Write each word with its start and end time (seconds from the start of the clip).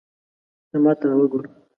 ته 0.69 0.77
ماته 0.83 1.05
را 1.09 1.15
وګوره 1.17 1.49